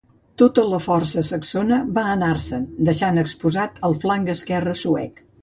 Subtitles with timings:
[0.41, 5.25] Tota la força saxona va anar-se'n deixant exposat el flanc esquerre suec.